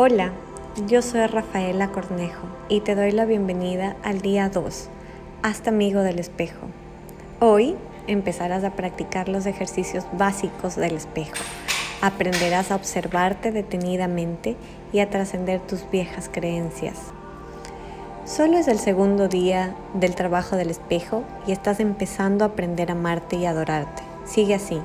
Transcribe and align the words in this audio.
Hola, 0.00 0.30
yo 0.86 1.02
soy 1.02 1.26
Rafaela 1.26 1.90
Cornejo 1.90 2.46
y 2.68 2.82
te 2.82 2.94
doy 2.94 3.10
la 3.10 3.24
bienvenida 3.24 3.96
al 4.04 4.20
día 4.20 4.48
2, 4.48 4.88
hasta 5.42 5.70
amigo 5.70 6.02
del 6.02 6.20
espejo. 6.20 6.68
Hoy 7.40 7.74
empezarás 8.06 8.62
a 8.62 8.76
practicar 8.76 9.28
los 9.28 9.44
ejercicios 9.44 10.04
básicos 10.12 10.76
del 10.76 10.94
espejo. 10.94 11.42
Aprenderás 12.00 12.70
a 12.70 12.76
observarte 12.76 13.50
detenidamente 13.50 14.54
y 14.92 15.00
a 15.00 15.10
trascender 15.10 15.60
tus 15.62 15.90
viejas 15.90 16.30
creencias. 16.32 16.94
Solo 18.24 18.56
es 18.56 18.68
el 18.68 18.78
segundo 18.78 19.26
día 19.26 19.74
del 19.94 20.14
trabajo 20.14 20.54
del 20.54 20.70
espejo 20.70 21.24
y 21.44 21.50
estás 21.50 21.80
empezando 21.80 22.44
a 22.44 22.48
aprender 22.48 22.90
a 22.90 22.92
amarte 22.92 23.34
y 23.34 23.46
adorarte. 23.46 24.04
Sigue 24.26 24.54
así. 24.54 24.80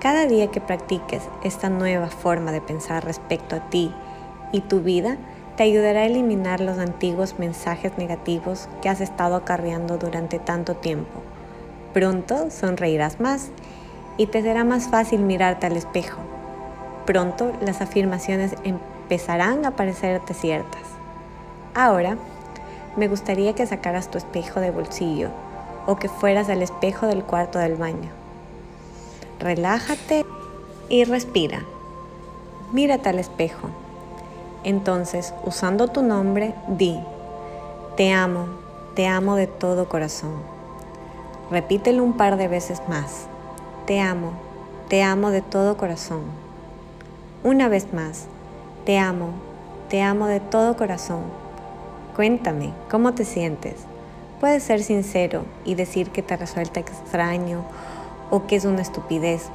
Cada 0.00 0.26
día 0.26 0.48
que 0.48 0.60
practiques 0.60 1.22
esta 1.44 1.68
nueva 1.68 2.08
forma 2.08 2.50
de 2.50 2.60
pensar 2.60 3.04
respecto 3.04 3.54
a 3.54 3.70
ti 3.70 3.92
y 4.52 4.60
tu 4.60 4.80
vida 4.80 5.16
te 5.56 5.64
ayudará 5.64 6.00
a 6.00 6.06
eliminar 6.06 6.60
los 6.60 6.78
antiguos 6.78 7.38
mensajes 7.38 7.98
negativos 7.98 8.68
que 8.80 8.88
has 8.88 9.00
estado 9.00 9.34
acarreando 9.36 9.98
durante 9.98 10.38
tanto 10.38 10.76
tiempo. 10.76 11.22
Pronto 11.92 12.50
sonreirás 12.50 13.20
más 13.20 13.50
y 14.16 14.26
te 14.26 14.42
será 14.42 14.64
más 14.64 14.88
fácil 14.88 15.20
mirarte 15.20 15.66
al 15.66 15.76
espejo. 15.76 16.20
Pronto 17.06 17.52
las 17.60 17.80
afirmaciones 17.80 18.54
empezarán 18.64 19.66
a 19.66 19.72
parecerte 19.72 20.34
ciertas. 20.34 20.82
Ahora, 21.74 22.16
me 22.96 23.08
gustaría 23.08 23.54
que 23.54 23.66
sacaras 23.66 24.10
tu 24.10 24.18
espejo 24.18 24.60
de 24.60 24.70
bolsillo 24.70 25.30
o 25.86 25.96
que 25.96 26.08
fueras 26.08 26.48
al 26.48 26.62
espejo 26.62 27.06
del 27.06 27.24
cuarto 27.24 27.58
del 27.58 27.76
baño. 27.76 28.10
Relájate 29.40 30.24
y 30.88 31.04
respira. 31.04 31.62
Mírate 32.72 33.08
al 33.08 33.18
espejo. 33.18 33.68
Entonces, 34.64 35.34
usando 35.44 35.88
tu 35.88 36.02
nombre, 36.02 36.54
di, 36.68 37.00
te 37.96 38.12
amo, 38.12 38.46
te 38.94 39.08
amo 39.08 39.34
de 39.34 39.48
todo 39.48 39.88
corazón. 39.88 40.34
Repítelo 41.50 42.04
un 42.04 42.16
par 42.16 42.36
de 42.36 42.46
veces 42.46 42.80
más. 42.88 43.26
Te 43.86 44.00
amo, 44.00 44.32
te 44.88 45.02
amo 45.02 45.30
de 45.30 45.42
todo 45.42 45.76
corazón. 45.76 46.22
Una 47.42 47.68
vez 47.68 47.92
más, 47.92 48.26
te 48.84 48.98
amo, 48.98 49.30
te 49.88 50.00
amo 50.00 50.26
de 50.26 50.38
todo 50.38 50.76
corazón. 50.76 51.22
Cuéntame, 52.14 52.72
¿cómo 52.88 53.14
te 53.14 53.24
sientes? 53.24 53.74
Puedes 54.38 54.62
ser 54.62 54.82
sincero 54.84 55.42
y 55.64 55.74
decir 55.74 56.10
que 56.10 56.22
te 56.22 56.36
resulta 56.36 56.78
extraño 56.78 57.64
o 58.30 58.46
que 58.46 58.54
es 58.56 58.64
una 58.64 58.82
estupidez, 58.82 59.48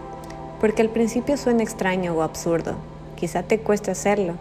porque 0.59 0.81
al 0.81 0.89
principio 0.89 1.37
suena 1.37 1.63
extraño 1.63 2.13
o 2.13 2.23
absurdo. 2.23 2.75
Quizá 3.15 3.43
te 3.43 3.59
cueste 3.59 3.91
hacerlo 3.91 4.33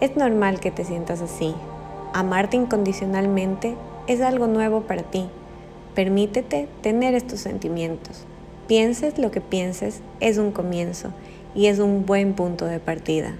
es 0.00 0.16
normal 0.16 0.60
que 0.60 0.70
te 0.70 0.84
sientas 0.84 1.20
así. 1.20 1.54
Amarte 2.12 2.56
incondicionalmente 2.56 3.76
es 4.06 4.20
algo 4.20 4.46
nuevo 4.46 4.82
para 4.82 5.02
ti. 5.02 5.28
Permítete 5.94 6.68
tener 6.82 7.14
estos 7.14 7.40
sentimientos. 7.40 8.24
Pienses 8.68 9.18
lo 9.18 9.30
que 9.30 9.40
pienses, 9.40 10.00
es 10.20 10.38
un 10.38 10.52
comienzo 10.52 11.10
y 11.54 11.66
es 11.66 11.78
un 11.78 12.06
buen 12.06 12.34
punto 12.34 12.66
de 12.66 12.78
partida. 12.78 13.34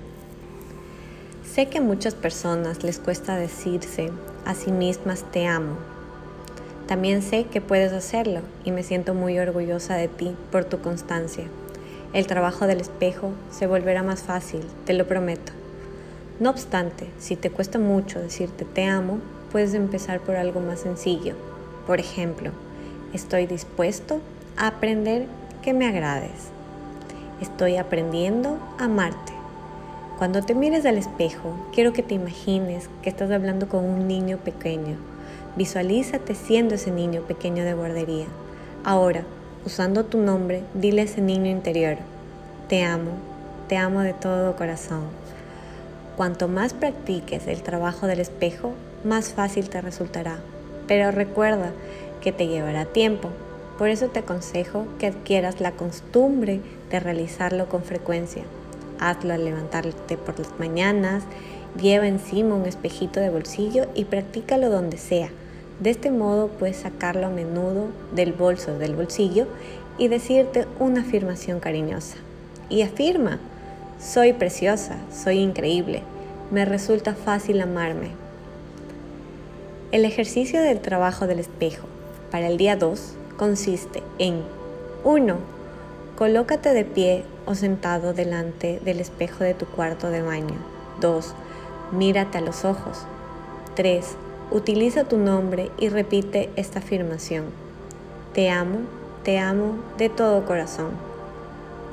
Sé 1.45 1.69
que 1.69 1.79
a 1.79 1.83
muchas 1.83 2.15
personas 2.15 2.83
les 2.83 2.99
cuesta 2.99 3.37
decirse 3.37 4.11
a 4.45 4.55
sí 4.55 4.73
mismas 4.73 5.25
te 5.31 5.47
amo. 5.47 5.77
También 6.87 7.23
sé 7.23 7.45
que 7.45 7.61
puedes 7.61 7.93
hacerlo 7.93 8.41
y 8.65 8.73
me 8.73 8.83
siento 8.83 9.15
muy 9.15 9.39
orgullosa 9.39 9.95
de 9.95 10.09
ti 10.09 10.35
por 10.51 10.65
tu 10.65 10.81
constancia. 10.81 11.45
El 12.13 12.27
trabajo 12.27 12.67
del 12.67 12.81
espejo 12.81 13.33
se 13.51 13.67
volverá 13.67 14.03
más 14.03 14.23
fácil, 14.23 14.63
te 14.87 14.95
lo 14.95 15.07
prometo. 15.07 15.53
No 16.41 16.51
obstante, 16.51 17.11
si 17.19 17.35
te 17.35 17.51
cuesta 17.51 17.81
mucho 17.81 18.21
decirte 18.21 18.65
te 18.65 18.85
amo, 18.85 19.19
puedes 19.51 19.75
empezar 19.75 20.21
por 20.21 20.37
algo 20.37 20.61
más 20.61 20.79
sencillo. 20.81 21.35
Por 21.85 21.99
ejemplo, 21.99 22.53
estoy 23.13 23.47
dispuesto 23.47 24.21
a 24.57 24.69
aprender 24.69 25.27
que 25.63 25.73
me 25.73 25.89
agrades. 25.89 26.51
Estoy 27.41 27.77
aprendiendo 27.77 28.57
a 28.79 28.85
amarte. 28.85 29.33
Cuando 30.17 30.43
te 30.43 30.55
mires 30.55 30.87
al 30.87 30.97
espejo, 30.97 31.55
quiero 31.75 31.93
que 31.93 32.05
te 32.05 32.15
imagines 32.15 32.89
que 33.03 33.11
estás 33.11 33.33
hablando 33.33 33.69
con 33.69 33.85
un 33.85 34.07
niño 34.07 34.39
pequeño. 34.39 34.97
Visualízate 35.57 36.37
siendo 36.37 36.77
ese 36.77 36.93
niño 36.93 37.23
pequeño 37.23 37.65
de 37.65 37.75
guardería. 37.75 38.27
Ahora, 38.85 39.25
usando 39.67 40.05
tu 40.05 40.19
nombre, 40.19 40.63
dile 40.75 41.01
a 41.01 41.05
ese 41.05 41.21
niño 41.21 41.51
interior, 41.51 41.97
te 42.69 42.85
amo, 42.85 43.11
te 43.67 43.77
amo 43.77 44.03
de 44.03 44.13
todo 44.13 44.55
corazón. 44.55 45.03
Cuanto 46.19 46.49
más 46.49 46.75
practiques 46.75 47.47
el 47.47 47.63
trabajo 47.63 48.09
del 48.09 48.19
espejo, 48.19 48.73
más 49.05 49.33
fácil 49.35 49.69
te 49.69 49.81
resultará. 49.81 50.41
Pero 50.89 51.13
recuerda 51.13 51.71
que 52.21 52.33
te 52.33 52.49
llevará 52.49 52.87
tiempo. 52.87 53.29
Por 53.79 53.89
eso 53.89 54.09
te 54.09 54.19
aconsejo 54.19 54.85
que 54.99 55.07
adquieras 55.07 55.61
la 55.61 55.71
costumbre 55.71 56.61
de 56.91 56.99
realizarlo 56.99 57.69
con 57.69 57.85
frecuencia. 57.85 58.43
Hazlo 58.99 59.33
al 59.33 59.45
levantarte 59.45 60.17
por 60.17 60.41
las 60.41 60.59
mañanas, 60.59 61.23
lleva 61.81 62.09
encima 62.09 62.57
un 62.57 62.67
espejito 62.67 63.21
de 63.21 63.31
bolsillo 63.31 63.87
y 63.95 64.07
practícalo 64.07 64.71
donde 64.71 64.99
sea. 64.99 65.29
De 65.79 65.91
este 65.91 66.11
modo 66.11 66.49
puedes 66.49 66.79
sacarlo 66.79 67.29
a 67.29 67.31
menudo 67.31 67.91
del 68.13 68.33
bolso 68.33 68.77
del 68.77 68.97
bolsillo 68.97 69.47
y 69.99 70.09
decirte 70.09 70.67
una 70.81 71.03
afirmación 71.03 71.61
cariñosa. 71.61 72.17
Y 72.69 72.83
afirma, 72.83 73.39
soy 74.01 74.33
preciosa, 74.33 74.97
soy 75.13 75.39
increíble, 75.39 76.03
me 76.53 76.65
resulta 76.65 77.15
fácil 77.15 77.61
amarme. 77.61 78.11
El 79.91 80.05
ejercicio 80.05 80.63
del 80.63 80.81
trabajo 80.81 81.27
del 81.27 81.41
espejo 81.41 81.87
para 82.31 82.47
el 82.47 82.59
día 82.59 82.77
2 82.77 83.15
consiste 83.37 84.03
en 84.19 84.43
1. 85.03 85.37
Colócate 86.17 86.75
de 86.75 86.85
pie 86.85 87.25
o 87.45 87.57
sentado 87.57 88.13
delante 88.13 88.81
del 88.85 89.01
espejo 89.01 89.43
de 89.43 89.55
tu 89.55 89.67
cuarto 89.67 90.11
de 90.11 90.23
baño. 90.23 90.57
2. 91.01 91.35
Mírate 91.91 92.39
a 92.39 92.43
los 92.43 92.65
ojos. 92.65 93.03
3. 93.75 94.07
Utiliza 94.53 95.05
tu 95.05 95.19
nombre 95.19 95.71
y 95.77 95.89
repite 95.89 96.51
esta 96.55 96.79
afirmación. 96.79 97.47
Te 98.33 98.49
amo, 98.49 98.81
te 99.25 99.39
amo 99.39 99.75
de 99.97 100.09
todo 100.09 100.45
corazón. 100.45 100.91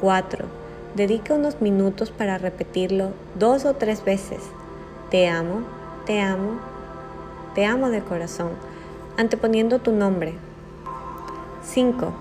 4 0.01 0.64
Dedica 0.95 1.33
unos 1.33 1.59
minutos 1.59 2.09
para 2.09 2.37
repetirlo 2.37 3.11
dos 3.37 3.65
o 3.65 3.73
tres 3.73 4.05
veces. 4.05 4.39
Te 5.11 5.27
amo, 5.27 5.63
te 6.05 6.21
amo, 6.21 6.61
te 7.53 7.65
amo 7.65 7.89
de 7.89 7.99
corazón, 7.99 8.51
anteponiendo 9.17 9.79
tu 9.79 9.91
nombre. 9.91 10.35
5. 11.63 12.13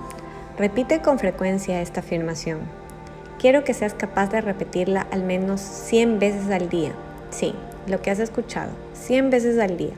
Repite 0.59 1.03
con 1.03 1.21
frecuencia 1.21 1.83
esta 1.83 2.01
afirmación. 2.01 2.63
Quiero 3.39 3.63
que 3.63 3.75
seas 3.75 3.95
capaz 3.95 4.31
de 4.31 4.41
repetirla 4.41 5.07
al 5.13 5.23
menos 5.23 5.61
100 5.61 6.19
veces 6.19 6.51
al 6.51 6.69
día. 6.69 6.91
Sí, 7.31 7.55
lo 7.87 8.03
que 8.03 8.11
has 8.11 8.19
escuchado, 8.19 8.73
100 8.95 9.31
veces 9.31 9.57
al 9.61 9.77
día. 9.77 9.95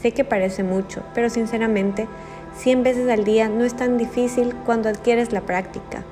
Sé 0.00 0.12
que 0.12 0.24
parece 0.24 0.62
mucho, 0.62 1.02
pero 1.14 1.28
sinceramente, 1.28 2.08
100 2.56 2.82
veces 2.82 3.10
al 3.10 3.24
día 3.24 3.50
no 3.50 3.64
es 3.64 3.76
tan 3.76 3.98
difícil 3.98 4.54
cuando 4.64 4.88
adquieres 4.88 5.32
la 5.32 5.42
práctica. 5.42 6.02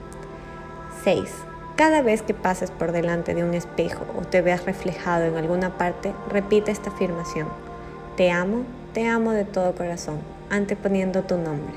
6. 1.03 1.31
Cada 1.77 2.03
vez 2.03 2.23
que 2.23 2.35
pases 2.35 2.71
por 2.71 2.93
delante 2.93 3.35
de 3.35 3.43
un 3.43 3.53
espejo 3.53 4.05
o 4.17 4.23
te 4.23 4.43
veas 4.43 4.65
reflejado 4.65 5.25
en 5.25 5.35
alguna 5.35 5.77
parte, 5.77 6.13
repite 6.31 6.71
esta 6.71 6.91
afirmación. 6.91 7.49
Te 8.17 8.31
amo, 8.31 8.63
te 8.93 9.09
amo 9.09 9.33
de 9.33 9.45
todo 9.45 9.75
corazón, 9.75 10.19
anteponiendo 10.51 11.25
tu 11.25 11.37
nombre. 11.37 11.75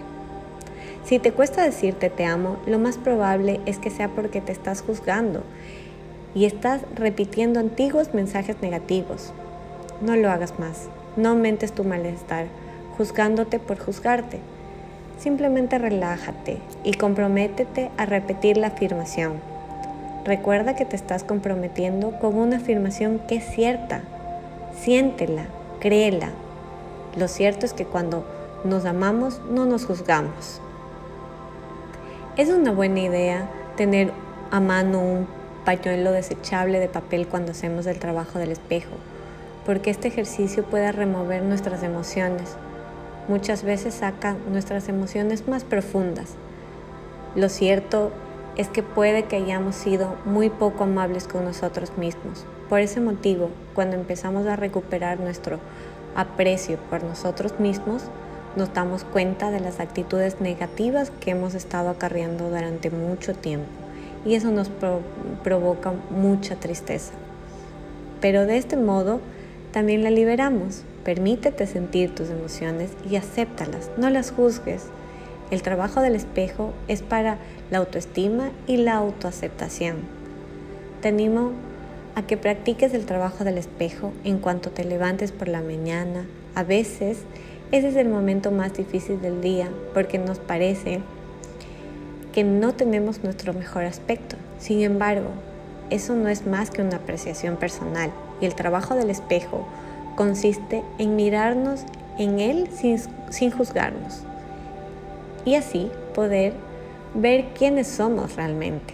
Si 1.04 1.18
te 1.18 1.32
cuesta 1.32 1.64
decirte 1.64 2.12
te 2.12 2.26
amo, 2.26 2.58
lo 2.68 2.78
más 2.78 3.00
probable 3.00 3.60
es 3.66 3.80
que 3.80 3.90
sea 3.90 4.10
porque 4.10 4.40
te 4.40 4.52
estás 4.52 4.84
juzgando 4.84 5.42
y 6.36 6.46
estás 6.46 6.82
repitiendo 6.94 7.60
antiguos 7.60 8.14
mensajes 8.14 8.62
negativos. 8.62 9.34
No 10.02 10.16
lo 10.16 10.30
hagas 10.30 10.60
más, 10.60 10.90
no 11.16 11.30
aumentes 11.30 11.72
tu 11.72 11.84
malestar, 11.84 12.46
juzgándote 13.00 13.58
por 13.58 13.80
juzgarte. 13.80 14.42
Simplemente 15.18 15.80
relájate 15.80 16.60
y 16.84 16.94
comprométete 16.94 17.90
a 17.98 18.06
repetir 18.06 18.58
la 18.58 18.68
afirmación. 18.68 19.57
Recuerda 20.28 20.76
que 20.76 20.84
te 20.84 20.98
estás 20.98 21.24
comprometiendo 21.24 22.12
con 22.20 22.36
una 22.36 22.58
afirmación 22.58 23.20
que 23.30 23.38
es 23.38 23.46
cierta. 23.46 24.02
Siéntela, 24.78 25.46
créela. 25.80 26.32
Lo 27.16 27.30
cierto 27.30 27.66
es 27.66 27.72
que 27.72 27.86
cuando 27.86 28.26
nos 28.66 28.84
amamos 28.84 29.40
no 29.50 29.66
nos 29.66 29.86
juzgamos. 29.86 30.60
Es 32.36 32.50
una 32.50 32.74
buena 32.74 33.00
idea 33.00 33.50
tener 33.78 34.12
a 34.52 34.60
mano 34.60 35.00
un 35.00 35.28
pañuelo 35.64 36.12
desechable 36.12 36.82
de 36.82 36.90
papel 36.90 37.30
cuando 37.30 37.54
hacemos 37.54 37.86
el 37.86 37.98
trabajo 37.98 38.38
del 38.38 38.52
espejo, 38.52 38.98
porque 39.66 39.92
este 39.92 40.10
ejercicio 40.10 40.66
puede 40.66 40.92
remover 40.92 41.42
nuestras 41.42 41.84
emociones. 41.84 42.58
Muchas 43.30 43.64
veces 43.64 43.94
saca 43.94 44.36
nuestras 44.52 44.90
emociones 44.90 45.48
más 45.48 45.64
profundas. 45.64 46.32
Lo 47.34 47.48
cierto 47.48 48.12
es 48.58 48.68
que 48.68 48.84
puede 48.84 49.26
que 49.26 49.38
hayamos 49.38 49.76
sido 49.76 50.16
muy 50.26 50.50
poco 50.50 50.84
amables 50.84 51.28
con 51.28 51.46
nosotros 51.46 51.98
mismos. 51.98 52.46
Por 52.70 52.80
ese 52.80 53.00
motivo, 53.00 53.50
cuando 53.74 53.96
empezamos 53.96 54.48
a 54.48 54.56
recuperar 54.56 55.20
nuestro 55.20 55.60
aprecio 56.16 56.78
por 56.90 57.04
nosotros 57.04 57.60
mismos, 57.60 58.04
nos 58.56 58.74
damos 58.74 59.04
cuenta 59.04 59.52
de 59.52 59.60
las 59.60 59.80
actitudes 59.80 60.42
negativas 60.42 61.12
que 61.22 61.32
hemos 61.32 61.54
estado 61.54 61.90
acarreando 61.90 62.50
durante 62.50 62.90
mucho 62.90 63.36
tiempo 63.36 63.68
y 64.26 64.36
eso 64.36 64.52
nos 64.52 64.70
provoca 65.44 65.94
mucha 66.10 66.56
tristeza. 66.56 67.14
Pero 68.20 68.46
de 68.46 68.58
este 68.58 68.76
modo 68.76 69.22
también 69.72 70.04
la 70.04 70.10
liberamos. 70.10 70.84
Permítete 71.04 71.68
sentir 71.68 72.14
tus 72.14 72.30
emociones 72.30 72.92
y 73.10 73.16
acéptalas, 73.16 73.90
no 73.98 74.10
las 74.10 74.32
juzgues. 74.32 74.88
El 75.50 75.62
trabajo 75.62 76.02
del 76.02 76.16
espejo 76.16 76.74
es 76.90 77.02
para 77.02 77.38
la 77.72 77.78
autoestima 77.78 78.52
y 78.68 78.78
la 78.78 78.96
autoaceptación. 78.96 79.96
Te 81.02 81.08
animo 81.08 81.52
a 82.16 82.24
que 82.24 82.36
practiques 82.36 82.94
el 82.94 83.06
trabajo 83.06 83.46
del 83.46 83.58
espejo 83.58 84.12
en 84.26 84.40
cuanto 84.40 84.72
te 84.72 84.84
levantes 84.84 85.32
por 85.32 85.48
la 85.48 85.62
mañana. 85.62 86.26
A 86.54 86.64
veces 86.64 87.20
ese 87.72 87.88
es 87.88 87.96
el 87.96 88.10
momento 88.10 88.52
más 88.52 88.74
difícil 88.74 89.22
del 89.22 89.40
día 89.40 89.70
porque 89.94 90.18
nos 90.18 90.40
parece 90.40 91.00
que 92.34 92.44
no 92.44 92.74
tenemos 92.74 93.24
nuestro 93.24 93.54
mejor 93.54 93.86
aspecto. 93.86 94.36
Sin 94.60 94.82
embargo, 94.82 95.30
eso 95.90 96.14
no 96.14 96.28
es 96.28 96.46
más 96.46 96.72
que 96.72 96.82
una 96.82 96.98
apreciación 96.98 97.56
personal 97.56 98.12
y 98.42 98.48
el 98.48 98.56
trabajo 98.56 98.96
del 98.96 99.10
espejo 99.10 99.66
consiste 100.18 100.84
en 100.98 101.16
mirarnos 101.16 101.84
en 102.18 102.42
él 102.42 102.68
sin, 102.74 103.00
sin 103.30 103.52
juzgarnos 103.52 104.24
y 105.46 105.56
así 105.56 105.92
poder 106.14 106.54
ver 107.14 107.54
quiénes 107.54 107.88
somos 107.88 108.36
realmente. 108.36 108.94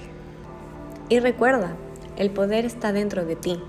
Y 1.10 1.19
recuerda, 1.19 1.75
el 2.16 2.30
poder 2.30 2.66
está 2.66 2.94
dentro 2.94 3.25
de 3.25 3.36
ti. 3.36 3.62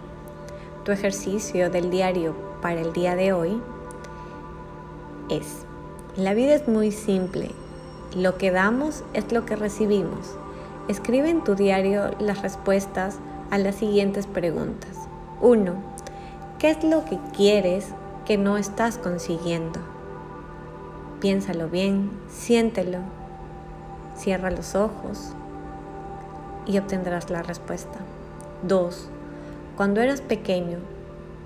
Tu 0.85 0.93
ejercicio 0.93 1.71
del 1.71 1.91
diario 1.91 2.35
para 2.62 2.81
el 2.81 2.93
día 2.93 3.17
de 3.17 3.32
hoy 3.32 3.61
es, 5.31 5.65
la 6.17 6.35
vida 6.35 6.55
es 6.55 6.69
muy 6.69 6.93
simple, 6.93 7.50
lo 8.15 8.38
que 8.38 8.50
damos 8.50 9.03
es 9.15 9.32
lo 9.32 9.44
que 9.47 9.56
recibimos. 9.56 10.37
Escribe 10.88 11.31
en 11.31 11.43
tu 11.43 11.55
diario 11.55 12.11
las 12.19 12.43
respuestas 12.43 13.19
a 13.50 13.59
las 13.59 13.77
siguientes 13.77 14.27
preguntas. 14.27 15.09
1. 15.41 15.73
¿Qué 16.59 16.70
es 16.70 16.85
lo 16.85 17.05
que 17.05 17.19
quieres 17.37 17.87
que 18.25 18.37
no 18.37 18.56
estás 18.56 18.99
consiguiendo? 18.99 19.94
Piénsalo 21.25 21.71
bien, 21.71 22.11
siéntelo, 22.29 22.99
cierra 24.15 24.50
los 24.50 24.75
ojos 24.75 25.32
y 26.67 26.76
obtendrás 26.76 27.31
la 27.31 27.43
respuesta. 27.43 27.99
2. 28.65 29.09
Cuando 29.75 30.03
eras 30.03 30.21
pequeño, 30.21 30.81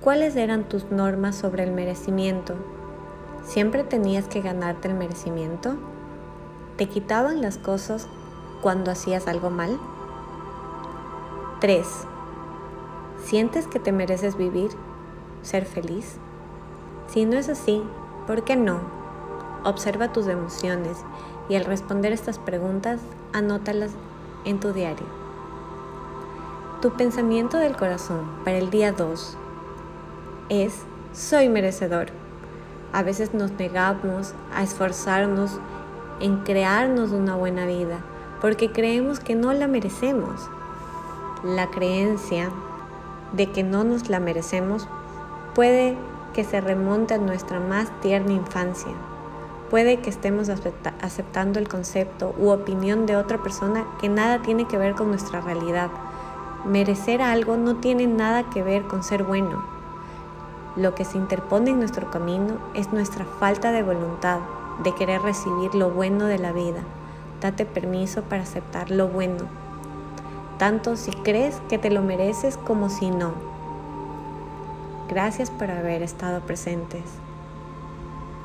¿cuáles 0.00 0.34
eran 0.34 0.64
tus 0.64 0.90
normas 0.90 1.36
sobre 1.36 1.62
el 1.62 1.70
merecimiento? 1.70 2.56
¿Siempre 3.44 3.84
tenías 3.84 4.26
que 4.26 4.40
ganarte 4.40 4.88
el 4.88 4.94
merecimiento? 4.94 5.76
¿Te 6.76 6.88
quitaban 6.88 7.40
las 7.40 7.56
cosas 7.56 8.08
cuando 8.60 8.90
hacías 8.90 9.28
algo 9.28 9.48
mal? 9.48 9.78
3. 11.60 11.86
¿Sientes 13.22 13.69
que 13.69 13.78
te 13.78 13.92
mereces 13.92 14.36
vivir, 14.36 14.72
ser 15.42 15.66
feliz? 15.66 16.16
Si 17.06 17.26
no 17.26 17.38
es 17.38 17.48
así, 17.48 17.81
¿por 18.26 18.42
qué 18.42 18.56
no? 18.56 18.97
Observa 19.69 20.15
tus 20.15 20.29
emociones 20.29 20.97
y 21.50 21.55
al 21.55 21.67
responder 21.67 22.11
estas 22.11 22.38
preguntas, 22.38 23.00
anótalas 23.35 23.91
en 24.47 24.61
tu 24.61 24.73
diario. 24.73 25.05
Tu 26.81 26.91
pensamiento 26.93 27.59
del 27.59 27.76
corazón 27.76 28.31
para 28.47 28.56
el 28.56 28.70
día 28.70 28.93
2 28.93 29.37
es 30.49 30.73
soy 31.12 31.50
merecedor. 31.50 32.06
A 32.94 33.03
veces 33.03 33.35
nos 33.35 33.50
negamos 33.53 34.32
a 34.55 34.62
esforzarnos 34.62 35.61
en 36.20 36.38
crearnos 36.44 37.11
una 37.11 37.37
buena 37.37 37.67
vida 37.67 37.99
porque 38.41 38.73
creemos 38.73 39.20
que 39.20 39.35
no 39.35 39.53
la 39.53 39.69
merecemos. 39.69 40.49
La 41.44 41.69
creencia 41.69 42.49
de 43.35 43.53
que 43.53 43.65
no 43.65 43.85
nos 43.85 44.09
la 44.09 44.19
merecemos 44.19 44.88
puede 45.55 45.94
que 46.32 46.43
se 46.43 46.59
remonte 46.62 47.12
a 47.12 47.19
nuestra 47.19 47.61
más 47.61 47.91
tierna 48.00 48.32
infancia. 48.32 48.94
Puede 49.70 50.00
que 50.00 50.09
estemos 50.09 50.49
aceptando 50.49 51.59
el 51.59 51.69
concepto 51.69 52.35
u 52.38 52.49
opinión 52.49 53.05
de 53.05 53.17
otra 53.17 53.43
persona 53.43 53.85
que 54.00 54.09
nada 54.09 54.41
tiene 54.41 54.67
que 54.67 54.79
ver 54.79 54.94
con 54.94 55.09
nuestra 55.09 55.43
realidad. 55.43 55.91
Merecer 56.65 57.20
algo 57.20 57.56
no 57.56 57.76
tiene 57.76 58.06
nada 58.06 58.49
que 58.50 58.62
ver 58.62 58.85
con 58.85 59.03
ser 59.03 59.25
bueno. 59.25 59.62
Lo 60.75 60.94
que 60.94 61.05
se 61.05 61.19
interpone 61.19 61.70
en 61.70 61.81
nuestro 61.81 62.11
camino 62.11 62.55
es 62.75 62.93
nuestra 62.93 63.25
falta 63.25 63.70
de 63.70 63.82
voluntad 63.82 64.38
de 64.82 64.94
querer 64.94 65.20
recibir 65.23 65.75
lo 65.75 65.91
bueno 65.91 66.26
de 66.26 66.38
la 66.38 66.53
vida. 66.53 66.81
Date 67.41 67.67
permiso 67.67 68.23
para 68.23 68.44
aceptar 68.44 68.91
lo 68.91 69.09
bueno, 69.09 69.44
tanto 70.59 70.97
si 70.97 71.11
crees 71.11 71.61
que 71.69 71.79
te 71.79 71.91
lo 71.91 72.03
mereces 72.03 72.56
como 72.56 72.88
si 72.88 73.11
no. 73.11 73.32
Gracias 75.09 75.50
por 75.50 75.70
haber 75.70 76.03
estado 76.03 76.41
presentes. 76.41 77.03